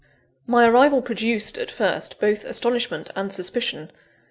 My 0.47 0.67
arrival 0.67 1.03
produced, 1.03 1.59
at 1.59 1.69
first, 1.69 2.19
both 2.19 2.43
astonishment 2.43 3.11
and 3.15 3.31
suspicion. 3.31 3.91